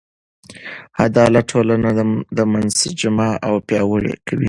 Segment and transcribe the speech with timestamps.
[1.05, 1.89] عدالت ټولنه
[2.53, 4.39] منسجمه او پیاوړې کوي.